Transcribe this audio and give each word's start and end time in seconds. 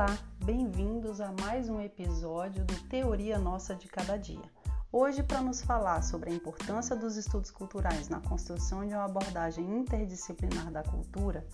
Olá, 0.00 0.18
bem-vindos 0.46 1.20
a 1.20 1.30
mais 1.42 1.68
um 1.68 1.78
episódio 1.78 2.64
do 2.64 2.74
Teoria 2.88 3.38
Nossa 3.38 3.74
de 3.74 3.86
Cada 3.86 4.16
Dia. 4.16 4.50
Hoje, 4.90 5.22
para 5.22 5.42
nos 5.42 5.60
falar 5.60 6.00
sobre 6.00 6.30
a 6.30 6.32
importância 6.32 6.96
dos 6.96 7.18
estudos 7.18 7.50
culturais 7.50 8.08
na 8.08 8.18
construção 8.18 8.88
de 8.88 8.94
uma 8.94 9.04
abordagem 9.04 9.62
interdisciplinar 9.62 10.72
da 10.72 10.82
cultura 10.82 11.46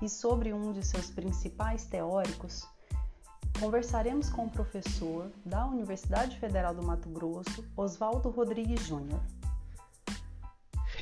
e 0.00 0.08
sobre 0.08 0.52
um 0.52 0.72
de 0.72 0.86
seus 0.86 1.10
principais 1.10 1.84
teóricos, 1.84 2.64
conversaremos 3.58 4.30
com 4.30 4.44
o 4.44 4.50
professor 4.50 5.32
da 5.44 5.66
Universidade 5.66 6.38
Federal 6.38 6.72
do 6.72 6.84
Mato 6.84 7.08
Grosso, 7.08 7.68
Oswaldo 7.76 8.30
Rodrigues 8.30 8.86
Júnior. 8.86 9.20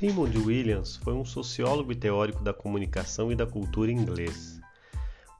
Raymond 0.00 0.38
Williams 0.38 0.96
foi 0.96 1.12
um 1.12 1.26
sociólogo 1.26 1.92
e 1.92 1.96
teórico 1.96 2.42
da 2.42 2.54
comunicação 2.54 3.30
e 3.30 3.36
da 3.36 3.46
cultura 3.46 3.92
inglês 3.92 4.59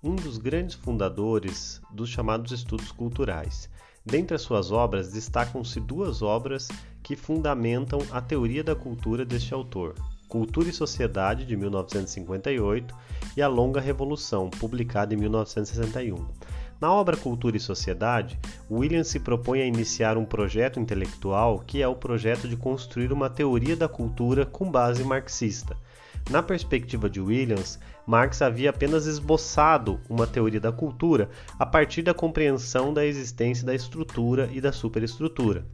um 0.03 0.15
dos 0.17 0.39
grandes 0.39 0.75
fundadores 0.75 1.81
dos 1.93 2.09
chamados 2.09 2.53
estudos 2.53 2.91
culturais. 2.91 3.69
Dentre 4.05 4.35
as 4.35 4.41
suas 4.41 4.73
obras, 4.73 5.13
destacam-se 5.13 5.79
duas 5.79 6.23
obras 6.23 6.69
que 7.03 7.15
fundamentam 7.15 8.01
a 8.11 8.21
teoria 8.21 8.65
da 8.65 8.75
cultura 8.75 9.27
deste 9.27 9.53
autor: 9.53 9.95
Cultura 10.27 10.71
e 10.71 10.73
Sociedade, 10.73 11.45
de 11.45 11.55
1958, 11.55 12.95
e 13.37 13.43
A 13.43 13.49
Longa 13.49 13.79
Revolução, 13.79 14.49
publicada 14.49 15.13
em 15.13 15.19
1961. 15.19 16.27
Na 16.81 16.91
obra 16.91 17.15
Cultura 17.15 17.59
e 17.59 17.61
Sociedade, 17.61 18.39
William 18.71 19.05
se 19.05 19.21
propõe 19.21 19.61
a 19.61 19.67
iniciar 19.67 20.17
um 20.17 20.25
projeto 20.25 20.81
intelectual 20.81 21.59
que 21.67 21.83
é 21.83 21.87
o 21.87 21.95
projeto 21.95 22.49
de 22.49 22.57
construir 22.57 23.13
uma 23.13 23.29
teoria 23.29 23.77
da 23.77 23.87
cultura 23.87 24.47
com 24.47 24.71
base 24.71 25.05
marxista 25.05 25.77
na 26.29 26.43
perspectiva 26.43 27.09
de 27.09 27.21
Williams, 27.21 27.79
Marx 28.07 28.43
havia 28.43 28.71
apenas 28.71 29.07
esboçado 29.07 30.01
uma 30.09 30.27
teoria 30.27 30.61
da 30.61 30.73
cultura 30.73 31.31
a 31.59 31.65
partir 31.65 32.03
da 32.03 32.13
compreensão 32.13 32.93
da 32.93 33.07
existência 33.07 33.65
da 33.65 33.75
estrutura 33.75 34.49
e 34.53 34.61
da 34.61 34.73
superestrutura. 34.73 35.65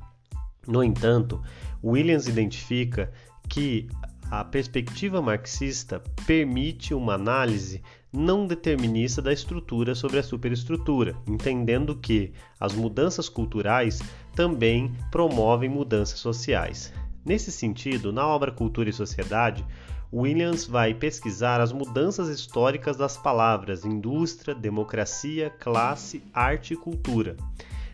No 0.66 0.83
entanto, 0.83 1.42
Williams 1.83 2.27
identifica 2.27 3.12
que 3.48 3.88
a 4.30 4.44
perspectiva 4.44 5.22
marxista 5.22 6.03
permite 6.27 6.92
uma 6.92 7.14
análise 7.14 7.81
não 8.12 8.47
determinista 8.47 9.22
da 9.22 9.33
estrutura 9.33 9.94
sobre 9.94 10.19
a 10.19 10.22
superestrutura, 10.22 11.14
entendendo 11.28 11.94
que 11.94 12.33
as 12.58 12.72
mudanças 12.72 13.28
culturais 13.28 14.00
também 14.34 14.92
promovem 15.12 15.69
mudanças 15.69 16.19
sociais. 16.19 16.92
Nesse 17.25 17.53
sentido, 17.53 18.12
na 18.12 18.27
obra 18.27 18.50
Cultura 18.50 18.88
e 18.88 18.92
Sociedade, 18.92 19.64
Williams 20.12 20.64
vai 20.64 20.94
pesquisar 20.94 21.60
as 21.60 21.72
mudanças 21.72 22.28
históricas 22.28 22.96
das 22.96 23.16
palavras 23.16 23.84
indústria, 23.84 24.54
democracia, 24.54 25.50
classe, 25.50 26.22
arte 26.32 26.74
e 26.74 26.76
cultura. 26.76 27.36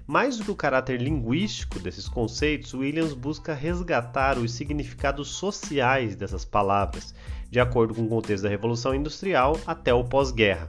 Mais 0.06 0.36
do 0.36 0.44
que 0.44 0.50
o 0.50 0.56
caráter 0.56 1.00
linguístico 1.00 1.78
desses 1.78 2.08
conceitos, 2.08 2.74
Williams 2.74 3.14
busca 3.14 3.54
resgatar 3.54 4.36
os 4.36 4.52
significados 4.52 5.28
sociais 5.28 6.14
dessas 6.14 6.44
palavras, 6.44 7.14
de 7.50 7.58
acordo 7.60 7.94
com 7.94 8.02
o 8.02 8.08
contexto 8.08 8.42
da 8.42 8.50
Revolução 8.50 8.94
Industrial 8.94 9.58
até 9.66 9.94
o 9.94 10.04
pós-guerra. 10.04 10.69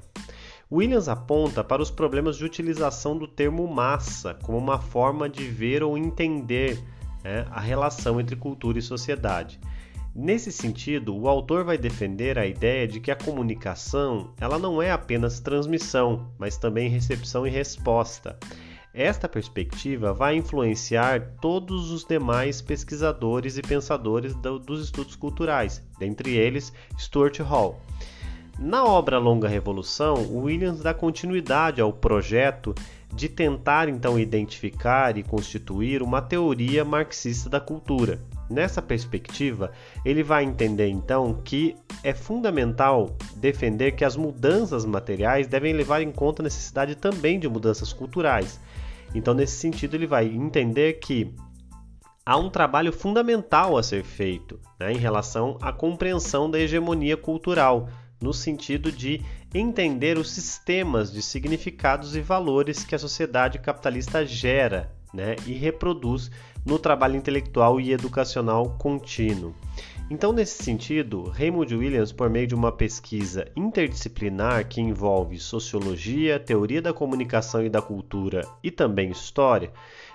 Williams 0.72 1.10
aponta 1.10 1.64
para 1.64 1.82
os 1.82 1.92
problemas 1.92 2.38
de 2.38 2.46
utilização 2.46 3.18
do 3.18 3.28
termo 3.28 3.68
massa 3.68 4.34
como 4.44 4.58
uma 4.58 4.80
forma 4.80 5.30
de 5.30 5.48
ver 5.48 5.84
ou 5.84 5.98
entender 5.98 6.82
né, 7.24 7.46
a 7.52 7.60
relação 7.60 8.20
entre 8.20 8.36
cultura 8.36 8.80
e 8.80 8.82
sociedade. 8.82 9.60
Nesse 10.16 10.52
sentido, 10.52 11.18
o 11.18 11.28
autor 11.28 11.64
vai 11.64 11.76
defender 11.76 12.38
a 12.38 12.46
ideia 12.46 12.88
de 12.88 13.00
que 13.00 13.10
a 13.10 13.16
comunicação 13.16 14.32
ela 14.40 14.60
não 14.60 14.80
é 14.80 14.92
apenas 14.92 15.40
transmissão, 15.40 16.28
mas 16.38 16.56
também 16.56 16.88
recepção 16.88 17.48
e 17.48 17.50
resposta. 17.50 18.38
Esta 18.94 19.28
perspectiva 19.28 20.14
vai 20.14 20.36
influenciar 20.36 21.34
todos 21.42 21.90
os 21.90 22.06
demais 22.06 22.62
pesquisadores 22.62 23.58
e 23.58 23.64
pensadores 23.64 24.36
do, 24.36 24.60
dos 24.60 24.84
estudos 24.84 25.16
culturais, 25.16 25.84
dentre 25.98 26.38
eles 26.38 26.72
Stuart 26.96 27.40
Hall. 27.40 27.82
Na 28.60 28.86
obra 28.86 29.18
Longa 29.18 29.48
Revolução, 29.48 30.14
Williams 30.32 30.82
dá 30.82 30.94
continuidade 30.94 31.82
ao 31.82 31.92
projeto 31.92 32.76
de 33.12 33.28
tentar 33.28 33.90
então 33.90 34.20
identificar 34.20 35.18
e 35.18 35.24
constituir 35.24 36.04
uma 36.04 36.22
teoria 36.22 36.86
marxista 36.86 37.50
da 37.50 37.60
cultura. 37.60 38.20
Nessa 38.54 38.84
perspectiva, 38.84 39.72
ele 40.06 40.22
vai 40.22 40.44
entender 40.44 40.88
então 40.88 41.42
que 41.44 41.76
é 42.04 42.14
fundamental 42.14 43.18
defender 43.36 43.94
que 43.94 44.06
as 44.06 44.16
mudanças 44.16 44.86
materiais 44.86 45.48
devem 45.48 45.74
levar 45.74 46.04
em 46.04 46.12
conta 46.12 46.44
a 46.44 46.46
necessidade 46.46 46.94
também 46.94 47.40
de 47.40 47.50
mudanças 47.50 47.92
culturais. 47.92 48.60
Então, 49.16 49.34
nesse 49.34 49.58
sentido, 49.58 49.96
ele 49.96 50.06
vai 50.06 50.28
entender 50.28 50.94
que 51.00 51.34
há 52.24 52.38
um 52.38 52.48
trabalho 52.48 52.94
fundamental 52.94 53.76
a 53.76 53.82
ser 53.82 54.04
feito 54.04 54.60
né, 54.80 54.94
em 54.94 54.98
relação 54.98 55.58
à 55.60 55.74
compreensão 55.74 56.48
da 56.48 56.60
hegemonia 56.60 57.18
cultural 57.18 57.90
no 58.22 58.36
sentido 58.36 58.92
de 58.92 59.20
entender 59.52 60.16
os 60.20 60.30
sistemas 60.30 61.12
de 61.12 61.24
significados 61.24 62.16
e 62.16 62.22
valores 62.22 62.84
que 62.84 62.94
a 62.94 63.00
sociedade 63.00 63.58
capitalista 63.58 64.24
gera 64.24 64.92
né, 65.14 65.36
e 65.46 65.54
reproduz 65.54 66.32
no 66.66 66.80
trabalho 66.80 67.16
intelectual 67.16 67.80
e 67.80 67.92
educacional 67.92 68.78
contínuo. 68.80 69.54
Então, 70.10 70.34
nesse 70.34 70.62
sentido, 70.64 71.24
Raymond 71.30 71.76
Williams, 71.76 72.12
por 72.12 72.30
meio 72.30 72.46
de 72.46 72.54
uma 72.54 72.72
pesquisa 72.72 73.48
interdisciplinar 73.56 74.68
que 74.68 74.82
envolve 74.82 75.40
sociologia, 75.40 76.40
teoria 76.40 76.82
da 76.82 76.94
comunicação 76.94 77.66
e 77.66 77.70
da 77.70 77.82
cultura 77.82 78.48
e 78.62 78.70
também 78.70 79.10
história, 79.10 79.72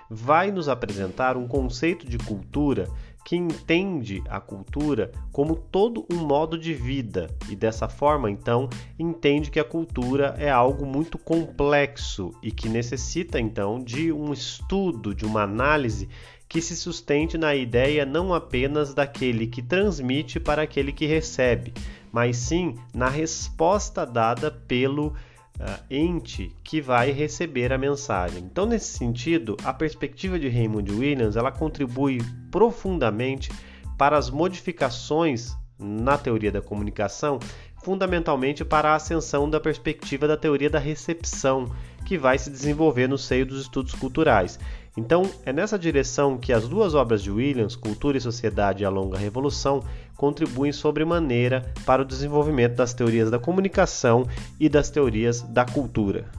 vai 0.09 0.51
nos 0.51 0.69
apresentar 0.69 1.37
um 1.37 1.47
conceito 1.47 2.07
de 2.07 2.17
cultura 2.17 2.87
que 3.29 3.35
entende 3.35 4.23
a 4.27 4.39
cultura 4.39 5.11
como 5.31 5.55
todo 5.55 6.03
um 6.11 6.15
modo 6.15 6.57
de 6.57 6.73
vida. 6.73 7.29
E 7.47 7.55
dessa 7.55 7.87
forma, 7.87 8.31
então, 8.31 8.67
entende 8.97 9.51
que 9.51 9.59
a 9.59 9.63
cultura 9.63 10.33
é 10.39 10.49
algo 10.49 10.83
muito 10.83 11.15
complexo 11.15 12.33
e 12.41 12.51
que 12.51 12.67
necessita 12.67 13.39
então 13.39 13.77
de 13.77 14.11
um 14.11 14.33
estudo, 14.33 15.13
de 15.13 15.27
uma 15.27 15.43
análise 15.43 16.09
que 16.47 16.59
se 16.59 16.75
sustente 16.75 17.37
na 17.37 17.53
ideia 17.53 18.03
não 18.03 18.33
apenas 18.33 18.95
daquele 18.95 19.45
que 19.45 19.61
transmite 19.61 20.39
para 20.39 20.63
aquele 20.63 20.91
que 20.91 21.05
recebe, 21.05 21.71
mas 22.11 22.35
sim 22.35 22.73
na 22.91 23.09
resposta 23.09 24.07
dada 24.07 24.49
pelo 24.49 25.13
uh, 25.59 25.83
ente 25.89 26.51
que 26.63 26.81
vai 26.81 27.11
receber 27.11 27.71
a 27.73 27.77
mensagem. 27.77 28.43
Então, 28.43 28.65
nesse 28.65 28.97
sentido, 28.97 29.57
a 29.63 29.73
perspectiva 29.73 30.39
de 30.39 30.47
Raymond 30.47 30.91
Williams 30.91 31.35
ela 31.35 31.51
contribui 31.51 32.19
profundamente 32.49 33.51
para 33.97 34.17
as 34.17 34.29
modificações 34.29 35.55
na 35.77 36.17
teoria 36.17 36.51
da 36.51 36.61
comunicação, 36.61 37.39
fundamentalmente 37.83 38.65
para 38.65 38.91
a 38.91 38.95
ascensão 38.95 39.49
da 39.49 39.59
perspectiva 39.59 40.27
da 40.27 40.35
teoria 40.35 40.69
da 40.69 40.79
recepção, 40.79 41.71
que 42.05 42.17
vai 42.17 42.37
se 42.37 42.49
desenvolver 42.49 43.07
no 43.07 43.17
seio 43.17 43.45
dos 43.45 43.61
estudos 43.61 43.93
culturais. 43.93 44.59
Então, 44.97 45.23
é 45.45 45.53
nessa 45.53 45.77
direção 45.77 46.37
que 46.37 46.51
as 46.51 46.67
duas 46.67 46.93
obras 46.93 47.21
de 47.21 47.31
Williams, 47.31 47.75
Cultura 47.75 48.17
e 48.17 48.21
Sociedade 48.21 48.83
e 48.83 48.85
a 48.85 48.89
Longa 48.89 49.17
Revolução, 49.17 49.83
contribuem 50.17 50.71
sobremaneira 50.71 51.71
para 51.85 52.01
o 52.01 52.05
desenvolvimento 52.05 52.75
das 52.75 52.93
teorias 52.93 53.31
da 53.31 53.39
comunicação 53.39 54.27
e 54.59 54.67
das 54.67 54.89
teorias 54.89 55.41
da 55.41 55.65
cultura. 55.65 56.29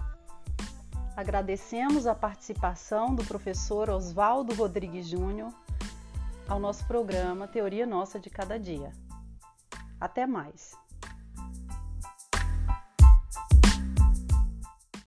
Agradecemos 1.17 2.07
a 2.07 2.15
participação 2.15 3.15
do 3.15 3.25
professor 3.25 3.91
Oswaldo 3.91 4.55
Rodrigues 4.55 5.07
Júnior 5.07 5.53
ao 6.49 6.59
nosso 6.59 6.85
programa 6.87 7.47
Teoria 7.47 7.87
Nossa 7.87 8.19
de 8.19 8.29
Cada 8.29 8.59
Dia. 8.59 8.91
Até 10.01 10.27
mais! 10.27 10.73